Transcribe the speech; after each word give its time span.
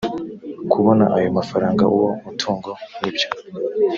kubona 0.71 1.03
ayo 1.17 1.27
mafaranga 1.37 1.83
uwo 1.95 2.09
mutungo 2.23 2.69
n 2.99 3.01
ibyo 3.09 3.27